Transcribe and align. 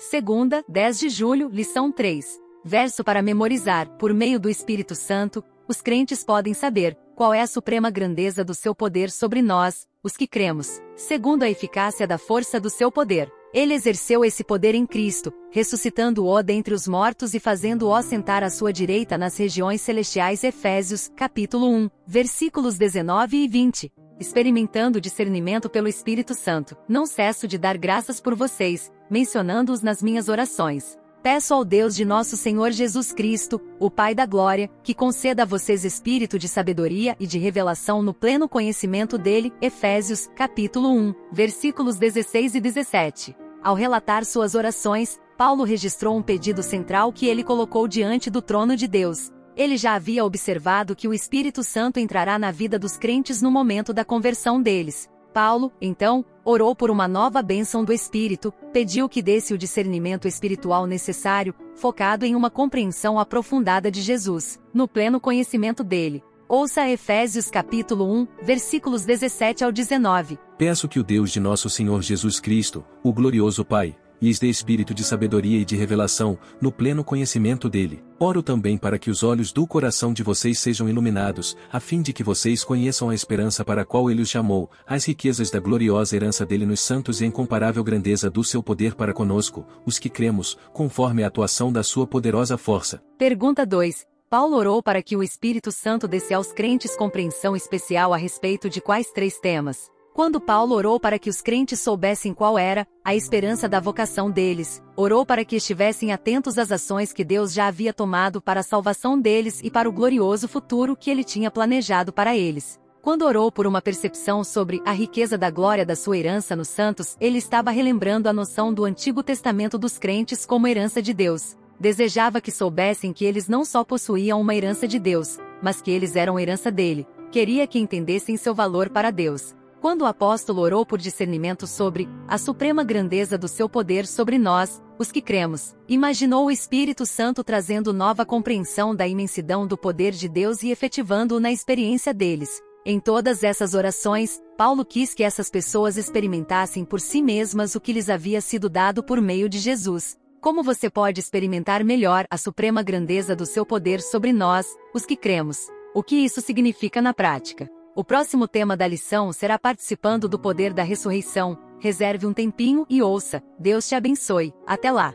Segunda, 0.00 0.64
10 0.66 0.98
de 0.98 1.08
julho, 1.10 1.50
lição 1.52 1.92
3. 1.92 2.24
Verso 2.64 3.04
para 3.04 3.20
memorizar. 3.20 3.86
Por 3.98 4.14
meio 4.14 4.40
do 4.40 4.48
Espírito 4.48 4.94
Santo, 4.94 5.44
os 5.68 5.82
crentes 5.82 6.24
podem 6.24 6.54
saber 6.54 6.96
qual 7.14 7.34
é 7.34 7.42
a 7.42 7.46
suprema 7.46 7.90
grandeza 7.90 8.42
do 8.42 8.54
seu 8.54 8.74
poder 8.74 9.10
sobre 9.10 9.42
nós, 9.42 9.86
os 10.02 10.16
que 10.16 10.26
cremos, 10.26 10.80
segundo 10.96 11.42
a 11.42 11.50
eficácia 11.50 12.06
da 12.06 12.16
força 12.16 12.58
do 12.58 12.70
seu 12.70 12.90
poder. 12.90 13.30
Ele 13.52 13.74
exerceu 13.74 14.24
esse 14.24 14.42
poder 14.42 14.74
em 14.74 14.86
Cristo, 14.86 15.34
ressuscitando-o 15.50 16.42
dentre 16.42 16.72
os 16.72 16.88
mortos 16.88 17.34
e 17.34 17.38
fazendo-o 17.38 18.00
sentar 18.00 18.42
à 18.42 18.48
sua 18.48 18.72
direita 18.72 19.18
nas 19.18 19.36
regiões 19.36 19.82
celestiais. 19.82 20.42
Efésios, 20.42 21.10
capítulo 21.14 21.68
1, 21.68 21.90
versículos 22.06 22.78
19 22.78 23.36
e 23.36 23.46
20. 23.46 23.92
Experimentando 24.20 25.00
discernimento 25.00 25.70
pelo 25.70 25.88
Espírito 25.88 26.34
Santo, 26.34 26.76
não 26.86 27.06
cesso 27.06 27.48
de 27.48 27.56
dar 27.56 27.78
graças 27.78 28.20
por 28.20 28.34
vocês, 28.34 28.92
mencionando-os 29.08 29.80
nas 29.80 30.02
minhas 30.02 30.28
orações. 30.28 30.98
Peço 31.22 31.54
ao 31.54 31.64
Deus 31.64 31.96
de 31.96 32.04
nosso 32.04 32.36
Senhor 32.36 32.70
Jesus 32.70 33.12
Cristo, 33.12 33.58
o 33.78 33.90
Pai 33.90 34.14
da 34.14 34.26
Glória, 34.26 34.70
que 34.82 34.92
conceda 34.92 35.44
a 35.44 35.46
vocês 35.46 35.86
espírito 35.86 36.38
de 36.38 36.48
sabedoria 36.48 37.16
e 37.18 37.26
de 37.26 37.38
revelação 37.38 38.02
no 38.02 38.12
pleno 38.12 38.46
conhecimento 38.46 39.16
dele. 39.16 39.54
Efésios, 39.58 40.28
capítulo 40.36 40.90
1, 40.90 41.14
versículos 41.32 41.96
16 41.96 42.56
e 42.56 42.60
17. 42.60 43.34
Ao 43.62 43.74
relatar 43.74 44.26
suas 44.26 44.54
orações, 44.54 45.18
Paulo 45.38 45.64
registrou 45.64 46.14
um 46.14 46.22
pedido 46.22 46.62
central 46.62 47.10
que 47.10 47.26
ele 47.26 47.42
colocou 47.42 47.88
diante 47.88 48.28
do 48.28 48.42
trono 48.42 48.76
de 48.76 48.86
Deus. 48.86 49.32
Ele 49.56 49.76
já 49.76 49.94
havia 49.94 50.24
observado 50.24 50.96
que 50.96 51.08
o 51.08 51.14
Espírito 51.14 51.62
Santo 51.62 51.98
entrará 51.98 52.38
na 52.38 52.50
vida 52.50 52.78
dos 52.78 52.96
crentes 52.96 53.42
no 53.42 53.50
momento 53.50 53.92
da 53.92 54.04
conversão 54.04 54.60
deles. 54.60 55.08
Paulo, 55.32 55.72
então, 55.80 56.24
orou 56.44 56.74
por 56.74 56.90
uma 56.90 57.06
nova 57.06 57.40
bênção 57.42 57.84
do 57.84 57.92
Espírito, 57.92 58.52
pediu 58.72 59.08
que 59.08 59.22
desse 59.22 59.54
o 59.54 59.58
discernimento 59.58 60.26
espiritual 60.26 60.86
necessário, 60.86 61.54
focado 61.74 62.24
em 62.24 62.34
uma 62.34 62.50
compreensão 62.50 63.18
aprofundada 63.18 63.90
de 63.90 64.02
Jesus, 64.02 64.58
no 64.74 64.88
pleno 64.88 65.20
conhecimento 65.20 65.84
dele. 65.84 66.22
Ouça 66.48 66.88
Efésios 66.88 67.48
capítulo 67.48 68.12
1, 68.12 68.26
versículos 68.42 69.04
17 69.04 69.62
ao 69.62 69.70
19. 69.70 70.36
Peço 70.58 70.88
que 70.88 70.98
o 70.98 71.04
Deus 71.04 71.30
de 71.30 71.38
nosso 71.38 71.70
Senhor 71.70 72.02
Jesus 72.02 72.40
Cristo, 72.40 72.84
o 73.04 73.12
glorioso 73.12 73.64
Pai, 73.64 73.96
lhes 74.20 74.40
dê 74.40 74.48
espírito 74.48 74.92
de 74.92 75.04
sabedoria 75.04 75.60
e 75.60 75.64
de 75.64 75.76
revelação, 75.76 76.36
no 76.60 76.72
pleno 76.72 77.04
conhecimento 77.04 77.68
dele. 77.68 78.02
Oro 78.22 78.42
também 78.42 78.76
para 78.76 78.98
que 78.98 79.08
os 79.08 79.22
olhos 79.22 79.50
do 79.50 79.66
coração 79.66 80.12
de 80.12 80.22
vocês 80.22 80.58
sejam 80.58 80.86
iluminados, 80.86 81.56
a 81.72 81.80
fim 81.80 82.02
de 82.02 82.12
que 82.12 82.22
vocês 82.22 82.62
conheçam 82.62 83.08
a 83.08 83.14
esperança 83.14 83.64
para 83.64 83.80
a 83.80 83.84
qual 83.86 84.10
ele 84.10 84.20
os 84.20 84.28
chamou, 84.28 84.70
as 84.86 85.06
riquezas 85.06 85.50
da 85.50 85.58
gloriosa 85.58 86.14
herança 86.14 86.44
dele 86.44 86.66
nos 86.66 86.80
santos 86.80 87.22
e 87.22 87.24
a 87.24 87.26
incomparável 87.26 87.82
grandeza 87.82 88.28
do 88.28 88.44
seu 88.44 88.62
poder 88.62 88.94
para 88.94 89.14
conosco, 89.14 89.66
os 89.86 89.98
que 89.98 90.10
cremos, 90.10 90.58
conforme 90.70 91.24
a 91.24 91.28
atuação 91.28 91.72
da 91.72 91.82
sua 91.82 92.06
poderosa 92.06 92.58
força. 92.58 93.02
Pergunta 93.16 93.64
2. 93.64 94.06
Paulo 94.28 94.54
orou 94.54 94.82
para 94.82 95.02
que 95.02 95.16
o 95.16 95.22
Espírito 95.22 95.72
Santo 95.72 96.06
desse 96.06 96.34
aos 96.34 96.52
crentes 96.52 96.94
compreensão 96.94 97.56
especial 97.56 98.12
a 98.12 98.18
respeito 98.18 98.68
de 98.68 98.82
quais 98.82 99.10
três 99.12 99.38
temas? 99.38 99.90
Quando 100.12 100.40
Paulo 100.40 100.74
orou 100.74 100.98
para 100.98 101.18
que 101.18 101.30
os 101.30 101.40
crentes 101.40 101.80
soubessem 101.80 102.34
qual 102.34 102.58
era 102.58 102.86
a 103.04 103.14
esperança 103.14 103.68
da 103.68 103.78
vocação 103.78 104.30
deles, 104.30 104.82
orou 104.96 105.24
para 105.24 105.44
que 105.44 105.56
estivessem 105.56 106.12
atentos 106.12 106.58
às 106.58 106.72
ações 106.72 107.12
que 107.12 107.24
Deus 107.24 107.52
já 107.52 107.68
havia 107.68 107.92
tomado 107.92 108.42
para 108.42 108.60
a 108.60 108.64
salvação 108.64 109.18
deles 109.18 109.60
e 109.62 109.70
para 109.70 109.88
o 109.88 109.92
glorioso 109.92 110.48
futuro 110.48 110.96
que 110.96 111.10
ele 111.10 111.22
tinha 111.22 111.50
planejado 111.50 112.12
para 112.12 112.36
eles. 112.36 112.78
Quando 113.00 113.22
orou 113.22 113.50
por 113.50 113.66
uma 113.66 113.80
percepção 113.80 114.44
sobre 114.44 114.82
a 114.84 114.92
riqueza 114.92 115.38
da 115.38 115.48
glória 115.48 115.86
da 115.86 115.96
sua 115.96 116.18
herança 116.18 116.54
nos 116.54 116.68
santos, 116.68 117.16
ele 117.18 117.38
estava 117.38 117.70
relembrando 117.70 118.28
a 118.28 118.32
noção 118.32 118.74
do 118.74 118.84
Antigo 118.84 119.22
Testamento 119.22 119.78
dos 119.78 119.96
crentes 119.96 120.44
como 120.44 120.66
herança 120.66 121.00
de 121.00 121.14
Deus. 121.14 121.56
Desejava 121.78 122.42
que 122.42 122.50
soubessem 122.50 123.12
que 123.12 123.24
eles 123.24 123.48
não 123.48 123.64
só 123.64 123.82
possuíam 123.84 124.38
uma 124.38 124.54
herança 124.54 124.86
de 124.86 124.98
Deus, 124.98 125.38
mas 125.62 125.80
que 125.80 125.90
eles 125.90 126.14
eram 126.14 126.38
herança 126.38 126.70
dele. 126.70 127.06
Queria 127.30 127.66
que 127.66 127.78
entendessem 127.78 128.36
seu 128.36 128.54
valor 128.54 128.90
para 128.90 129.10
Deus. 129.10 129.54
Quando 129.80 130.02
o 130.02 130.06
apóstolo 130.06 130.60
orou 130.60 130.84
por 130.84 130.98
discernimento 130.98 131.66
sobre 131.66 132.06
a 132.28 132.36
suprema 132.36 132.84
grandeza 132.84 133.38
do 133.38 133.48
seu 133.48 133.66
poder 133.66 134.06
sobre 134.06 134.36
nós, 134.36 134.82
os 134.98 135.10
que 135.10 135.22
cremos, 135.22 135.74
imaginou 135.88 136.44
o 136.44 136.50
Espírito 136.50 137.06
Santo 137.06 137.42
trazendo 137.42 137.90
nova 137.90 138.26
compreensão 138.26 138.94
da 138.94 139.08
imensidão 139.08 139.66
do 139.66 139.78
poder 139.78 140.12
de 140.12 140.28
Deus 140.28 140.62
e 140.62 140.70
efetivando-o 140.70 141.40
na 141.40 141.50
experiência 141.50 142.12
deles. 142.12 142.60
Em 142.84 143.00
todas 143.00 143.42
essas 143.42 143.72
orações, 143.72 144.38
Paulo 144.54 144.84
quis 144.84 145.14
que 145.14 145.22
essas 145.22 145.48
pessoas 145.48 145.96
experimentassem 145.96 146.84
por 146.84 147.00
si 147.00 147.22
mesmas 147.22 147.74
o 147.74 147.80
que 147.80 147.94
lhes 147.94 148.10
havia 148.10 148.42
sido 148.42 148.68
dado 148.68 149.02
por 149.02 149.18
meio 149.18 149.48
de 149.48 149.58
Jesus. 149.58 150.18
Como 150.42 150.62
você 150.62 150.90
pode 150.90 151.20
experimentar 151.20 151.82
melhor 151.82 152.26
a 152.30 152.36
suprema 152.36 152.82
grandeza 152.82 153.34
do 153.34 153.46
seu 153.46 153.64
poder 153.64 154.02
sobre 154.02 154.30
nós, 154.30 154.66
os 154.94 155.06
que 155.06 155.16
cremos? 155.16 155.68
O 155.94 156.02
que 156.02 156.16
isso 156.16 156.42
significa 156.42 157.00
na 157.00 157.14
prática? 157.14 157.66
O 157.94 158.04
próximo 158.04 158.46
tema 158.46 158.76
da 158.76 158.86
lição 158.86 159.32
será 159.32 159.58
participando 159.58 160.28
do 160.28 160.38
poder 160.38 160.72
da 160.72 160.82
ressurreição. 160.82 161.58
Reserve 161.80 162.26
um 162.26 162.32
tempinho 162.32 162.86
e 162.88 163.02
ouça. 163.02 163.42
Deus 163.58 163.88
te 163.88 163.94
abençoe. 163.94 164.54
Até 164.66 164.92
lá! 164.92 165.14